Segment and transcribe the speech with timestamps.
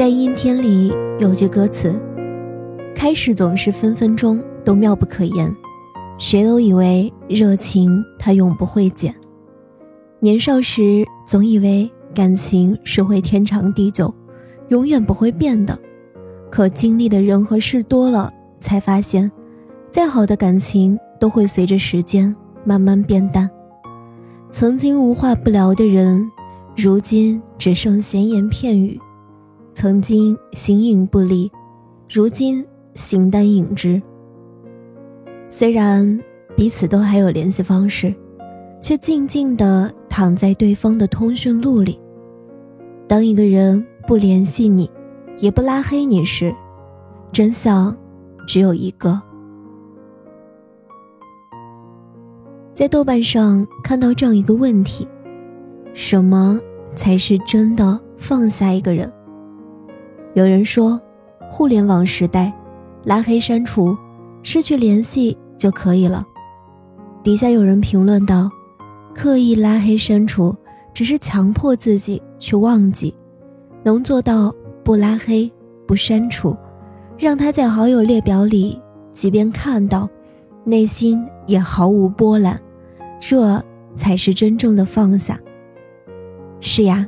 [0.00, 1.94] 在阴天里有句歌词
[2.96, 5.54] ：“开始总是分分钟都妙不可言，
[6.16, 9.14] 谁都以为热情它永不会减。
[10.18, 14.10] 年少时总以为感情是会天长地久，
[14.68, 15.78] 永远不会变的。
[16.50, 19.30] 可经历的人和事多了，才发现，
[19.90, 23.50] 再好的感情都会随着时间慢慢变淡。
[24.50, 26.26] 曾经无话不聊的人，
[26.74, 28.98] 如今只剩闲言片语。”
[29.80, 31.50] 曾经形影不离，
[32.06, 32.62] 如今
[32.92, 34.02] 形单影只。
[35.48, 36.20] 虽然
[36.54, 38.14] 彼此都还有联系方式，
[38.78, 41.98] 却静静地躺在对方的通讯录里。
[43.08, 44.90] 当一个人不联系你，
[45.38, 46.54] 也不拉黑你时，
[47.32, 47.96] 真相
[48.46, 49.18] 只有一个。
[52.70, 55.08] 在豆瓣上看到这样一个问题：
[55.94, 56.60] 什么
[56.94, 59.10] 才是真的放下一个人？
[60.34, 61.00] 有人说，
[61.50, 62.52] 互联网时代，
[63.02, 63.96] 拉黑、删除、
[64.44, 66.24] 失去联系就可以了。
[67.22, 68.48] 底下有人评论道
[69.12, 70.54] ：“刻意拉黑、删除，
[70.94, 73.12] 只是强迫自己去忘记，
[73.82, 75.50] 能做到不拉黑、
[75.84, 76.56] 不删除，
[77.18, 78.80] 让他在好友列表里，
[79.12, 80.08] 即便看到，
[80.62, 82.56] 内心也毫无波澜，
[83.18, 83.60] 这
[83.96, 85.36] 才是真正的放下。”
[86.60, 87.04] 是呀，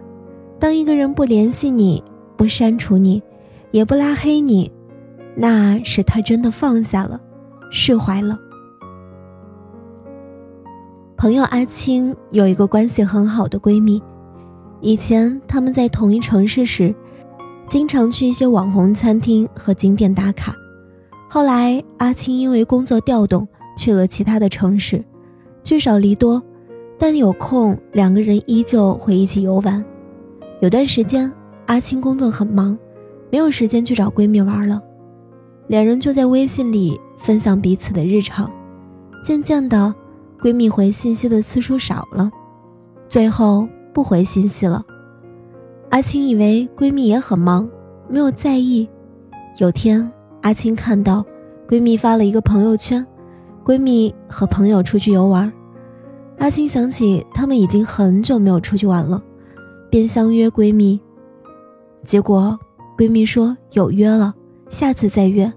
[0.59, 2.03] 当一个人不联系你。
[2.43, 3.23] 不删除你，
[3.71, 4.69] 也不拉黑你，
[5.37, 7.21] 那是他真的放下了，
[7.71, 8.37] 释怀了。
[11.17, 14.03] 朋友阿青有一个关系很好的闺蜜，
[14.81, 16.93] 以前他们在同一城市时，
[17.69, 20.53] 经常去一些网红餐厅和景点打卡。
[21.31, 23.47] 后来阿青因为工作调动
[23.79, 25.05] 去了其他的城市，
[25.63, 26.43] 聚少离多，
[26.99, 29.85] 但有空两个人依旧会一起游玩。
[30.61, 31.33] 有段时间。
[31.67, 32.77] 阿青工作很忙，
[33.31, 34.83] 没有时间去找闺蜜玩了。
[35.69, 38.51] 两人就在微信里分享彼此的日常。
[39.25, 39.95] 渐渐的，
[40.41, 42.31] 闺蜜回信息的次数少了，
[43.09, 44.85] 最后不回信息了。
[45.91, 47.69] 阿青以为闺蜜也很忙，
[48.09, 48.89] 没有在意。
[49.61, 50.11] 有天，
[50.41, 51.25] 阿青看到
[51.69, 53.07] 闺蜜发了一个朋友圈，
[53.65, 55.51] 闺蜜和朋友出去游玩。
[56.39, 59.23] 阿青想起她们已经很久没有出去玩了，
[59.89, 61.01] 便相约闺蜜。
[62.05, 62.59] 结果，
[62.97, 64.35] 闺蜜说有约了，
[64.69, 65.51] 下次再约。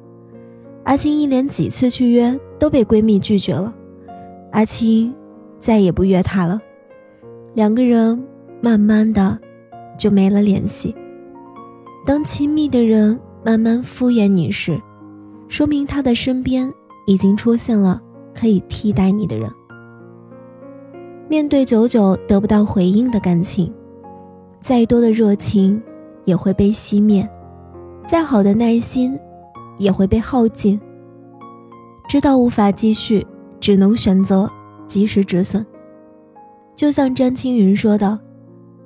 [0.84, 3.74] 阿青一连几次去约都被闺蜜拒绝了，
[4.52, 5.14] 阿青
[5.58, 6.62] 再也不约她了。
[7.56, 8.24] 两个人
[8.62, 9.40] 慢慢的
[9.98, 10.94] 就没了联系。
[12.06, 14.80] 当亲密的人慢慢敷衍你时，
[15.48, 16.72] 说明他的身边
[17.08, 18.00] 已经出现了
[18.34, 19.50] 可以替代你的人。
[21.28, 23.74] 面对久久得不到回应的感情，
[24.62, 25.82] 再多的热情。
[26.26, 27.28] 也会被熄灭，
[28.06, 29.18] 再好的耐心
[29.78, 30.80] 也会被耗尽。
[32.08, 33.26] 知道无法继续，
[33.60, 34.50] 只能选择
[34.86, 35.66] 及时止损。
[36.76, 38.20] 就像詹青云说的：“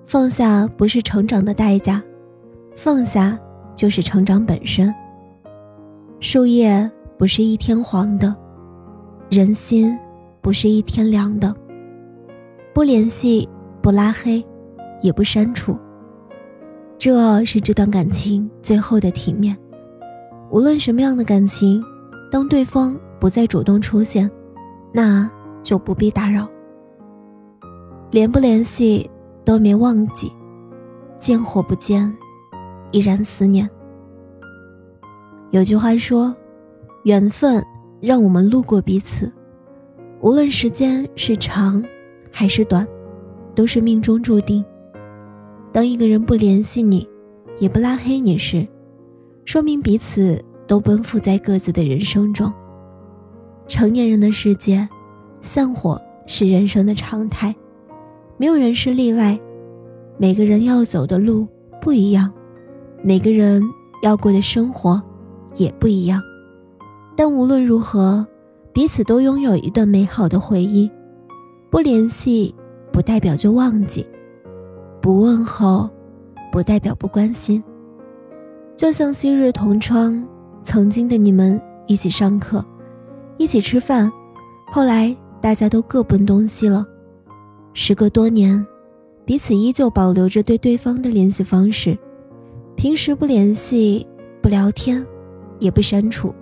[0.06, 2.02] 放下不是成长的代价，
[2.76, 3.38] 放下
[3.76, 4.94] 就是成长本身。
[6.20, 8.36] 树叶不是一天黄的，
[9.30, 9.98] 人心
[10.40, 11.54] 不是一天凉的。
[12.74, 13.50] 不联系，
[13.82, 14.46] 不拉黑，
[15.02, 15.78] 也不删除。”
[17.00, 19.58] 这是这段感情最后的体面。
[20.52, 21.82] 无论什么样的感情，
[22.30, 24.30] 当对方不再主动出现，
[24.94, 25.32] 那
[25.64, 26.46] 就不必打扰。
[28.12, 29.10] 联不联系
[29.46, 30.30] 都没忘记，
[31.18, 32.14] 见或不见，
[32.92, 33.70] 依然思念。
[35.52, 36.36] 有句话说
[37.06, 37.64] ：“缘分
[38.02, 39.32] 让我们路过彼此，
[40.20, 41.82] 无论时间是长
[42.30, 42.86] 还是短，
[43.56, 44.66] 都是命中注定。”
[45.72, 47.08] 当一个人不联系你，
[47.60, 48.68] 也不拉黑你时，
[49.46, 52.52] 说明彼此都奔赴在各自的人生中。
[53.68, 54.88] 成年人的世界，
[55.42, 57.56] 散伙是人生的常态，
[58.38, 59.40] 没有人是例外。
[60.18, 61.48] 每个人要走的路
[61.80, 62.32] 不一样，
[63.04, 63.62] 每个人
[64.02, 65.02] 要过的生活
[65.56, 66.22] 也不一样。
[67.16, 68.26] 但无论如何，
[68.74, 70.90] 彼此都拥有一段美好的回忆。
[71.70, 72.54] 不联系，
[72.92, 74.06] 不代表就忘记。
[75.02, 75.90] 不问候，
[76.52, 77.64] 不代表不关心。
[78.76, 80.24] 就像昔日同窗，
[80.64, 82.64] 曾经的你们一起上课，
[83.38, 84.12] 一起吃饭，
[84.72, 86.86] 后来大家都各奔东西了。
[87.74, 88.66] 时隔多年，
[89.26, 91.98] 彼此依旧保留着对对方的联系方式，
[92.76, 94.06] 平时不联系，
[94.42, 95.06] 不聊天，
[95.60, 96.34] 也不删除。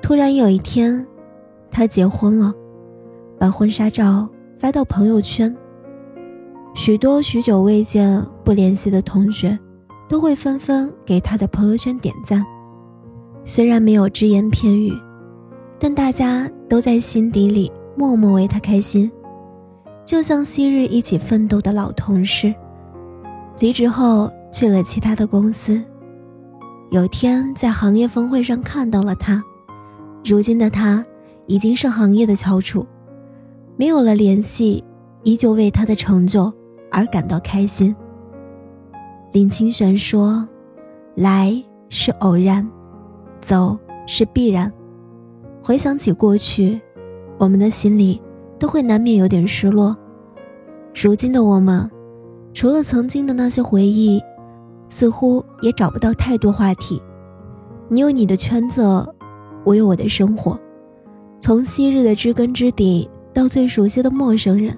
[0.00, 1.04] 突然有一天，
[1.70, 2.54] 他结婚了，
[3.38, 5.54] 把婚纱照发到朋友圈。
[6.74, 9.58] 许多许久未见、不联系的同学，
[10.08, 12.44] 都会纷纷给他的朋友圈点赞。
[13.44, 14.92] 虽然没有只言片语，
[15.78, 19.10] 但大家都在心底里默默为他开心。
[20.04, 22.54] 就像昔日一起奋斗的老同事，
[23.58, 25.82] 离职后去了其他的公司。
[26.90, 29.42] 有天在行业峰会上看到了他，
[30.24, 31.04] 如今的他
[31.46, 32.86] 已经是行业的翘楚，
[33.76, 34.82] 没有了联系，
[35.22, 36.50] 依旧为他的成就
[36.90, 37.94] 而感到开心。
[39.32, 40.48] 林清玄说
[41.16, 41.52] ：“来
[41.88, 42.68] 是偶然，
[43.40, 44.72] 走是必然。
[45.62, 46.80] 回想起过去，
[47.38, 48.20] 我们的心里
[48.58, 49.96] 都会难免有点失落。
[50.94, 51.90] 如今的我们，
[52.52, 54.22] 除了曾经的那些回忆。”
[54.90, 56.98] 似乎也找不到太多话题。
[57.88, 58.82] 你有你的圈子，
[59.62, 60.58] 我有我的生活。
[61.38, 64.74] 从昔日的知根知底到最熟悉的陌生人，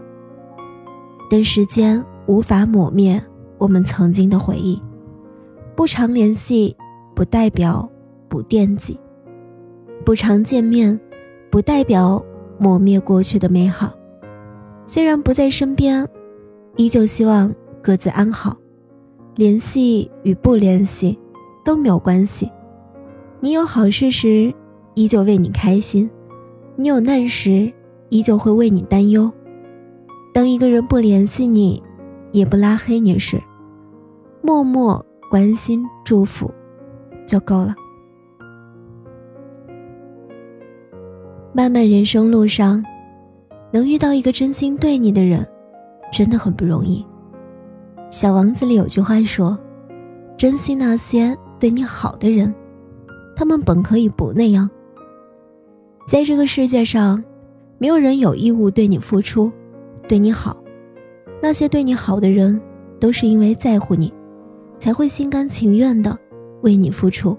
[1.30, 3.22] 但时间无法抹灭
[3.56, 4.82] 我们曾经的回忆。
[5.76, 6.76] 不常联系，
[7.14, 7.88] 不代表
[8.28, 8.98] 不惦记；
[10.04, 10.98] 不常见面，
[11.48, 12.20] 不代表
[12.58, 13.92] 抹灭过去的美好。
[14.84, 16.06] 虽然不在身边，
[16.76, 18.56] 依旧希望各自安好。
[19.36, 21.16] 联系与不联系
[21.64, 22.50] 都没有关系，
[23.38, 24.52] 你有好事时，
[24.94, 26.10] 依旧为你开心；
[26.74, 27.72] 你有难时，
[28.08, 29.30] 依旧会为你担忧。
[30.32, 31.82] 当一个人不联系你，
[32.32, 33.40] 也不拉黑你时，
[34.42, 36.50] 默默关心祝福
[37.26, 37.74] 就够了。
[41.52, 42.84] 漫漫人生路上，
[43.72, 45.46] 能遇到一个真心对你的人，
[46.12, 47.04] 真的很不容易。
[48.08, 49.58] 小王子里有句话说
[50.38, 52.54] ：“珍惜那些对你好的人，
[53.34, 54.70] 他们本可以不那样。”
[56.06, 57.22] 在这个世界上，
[57.78, 59.50] 没有人有义务对你付出、
[60.10, 60.56] 对你好。
[61.40, 62.60] 那些对你好的人，
[62.98, 64.12] 都是因为在乎你，
[64.76, 66.18] 才会心甘情愿的
[66.62, 67.38] 为你付出。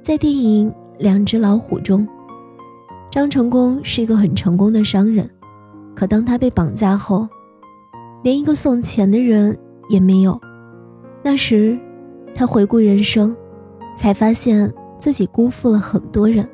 [0.00, 2.06] 在电影《两只老虎》中，
[3.10, 5.28] 张成功是一个很成功的商人，
[5.96, 7.26] 可当他被绑架后，
[8.22, 9.58] 连一个送钱的人。
[9.90, 10.40] 也没有。
[11.22, 11.78] 那时，
[12.34, 13.36] 他回顾人生，
[13.98, 16.48] 才发现自己辜负了很多人。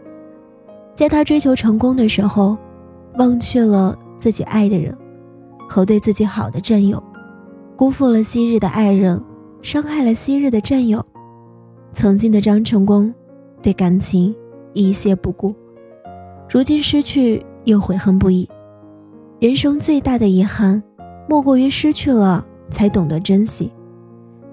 [0.96, 2.58] 在他追求成功的时候，
[3.19, 4.93] 忘却了自己爱的人
[5.70, 7.00] 和对自己好的战友，
[7.76, 9.22] 辜负了昔日的爱人，
[9.62, 11.00] 伤害了昔日的战友。
[11.93, 13.14] 曾经的张成功，
[13.62, 14.34] 对感情
[14.72, 15.55] 一屑不顾，
[16.49, 18.49] 如今失去又悔恨不已。
[19.38, 20.82] 人生最大的遗憾，
[21.28, 22.44] 莫过于失去了。
[22.73, 23.73] 才懂得珍惜，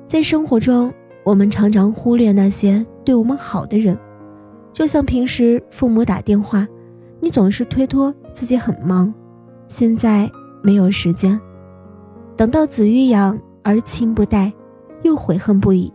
[0.08, 0.92] 在生活中，
[1.24, 3.96] 我们常常忽略那些对我们好的人，
[4.72, 6.68] 就像平时父母打电话，
[7.20, 9.14] 你总是推脱自己很忙，
[9.68, 10.28] 现在
[10.68, 11.40] 没有时间，
[12.36, 14.52] 等到子欲养而亲不待，
[15.02, 15.90] 又悔恨不已。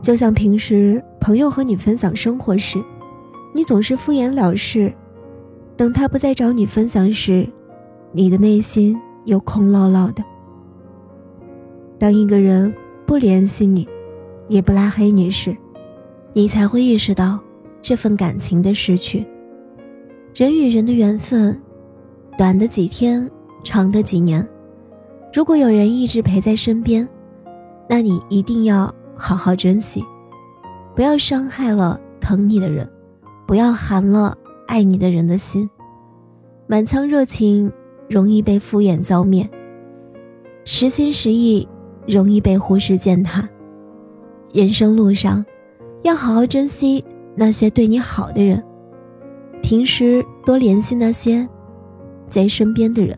[0.00, 2.80] 就像平时朋友和你分享生活时，
[3.52, 4.94] 你总是敷衍了事，
[5.76, 7.44] 等他不再找你分享时，
[8.12, 10.22] 你的内心又空落落的。
[11.98, 12.72] 当一个人
[13.04, 13.88] 不联系你，
[14.46, 15.56] 也不拉黑你时，
[16.32, 17.40] 你才会意识到
[17.82, 19.26] 这份感情的失去。
[20.32, 21.60] 人与人的缘分，
[22.36, 23.28] 短的几天，
[23.62, 24.46] 长的几年。
[25.32, 27.08] 如果有人一直陪在身边，
[27.88, 30.04] 那你一定要好好珍惜，
[30.94, 32.88] 不要伤害了疼你的人，
[33.46, 35.68] 不要寒了爱你的人的心。
[36.66, 37.72] 满腔热情
[38.08, 39.48] 容易被敷衍浇灭，
[40.64, 41.68] 实心实意。
[42.08, 43.46] 容易被忽视践踏。
[44.50, 45.44] 人生路上，
[46.04, 47.04] 要好好珍惜
[47.36, 48.64] 那些对你好的人，
[49.62, 51.46] 平时多联系那些
[52.30, 53.14] 在身边的人，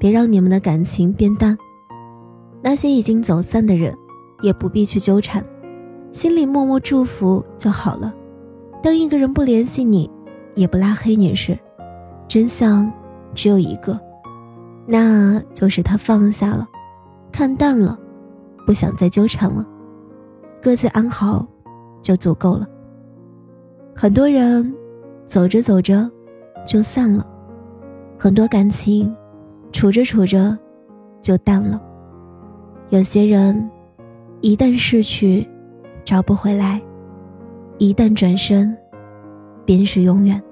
[0.00, 1.56] 别让你们的感情变淡。
[2.60, 3.96] 那些已经走散的人，
[4.42, 5.44] 也不必去纠缠，
[6.10, 8.12] 心里默默祝福就好了。
[8.82, 10.10] 当一个人不联系你，
[10.54, 11.56] 也不拉黑你时，
[12.26, 12.90] 真相
[13.34, 14.00] 只有一个，
[14.86, 16.66] 那就是他放下了，
[17.30, 17.98] 看淡了。
[18.66, 19.66] 不想再纠缠了，
[20.62, 21.44] 各自安好
[22.02, 22.66] 就足够了。
[23.96, 24.72] 很多人
[25.24, 26.08] 走着走着
[26.64, 27.26] 就散了，
[28.18, 29.12] 很多感情
[29.72, 30.58] 处着处着
[31.20, 31.80] 就淡了。
[32.90, 33.70] 有些人
[34.40, 35.48] 一旦失去，
[36.04, 36.80] 找不回来；
[37.78, 38.76] 一旦转身，
[39.64, 40.42] 便是永远。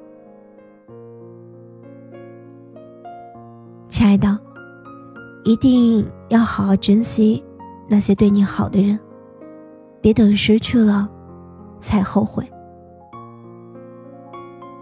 [3.89, 4.39] 亲爱的，
[5.45, 7.43] 一定要好好珍惜。
[7.89, 8.99] 那些对你好的人，
[10.01, 11.09] 别等失去了，
[11.81, 12.45] 才后悔。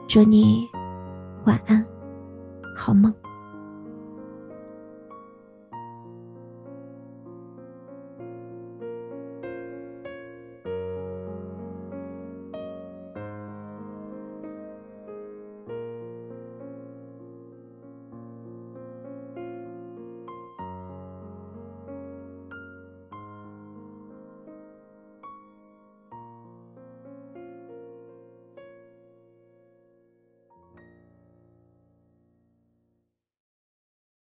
[0.08, 0.66] 祝你
[1.44, 1.84] 晚安，
[2.76, 3.14] 好梦。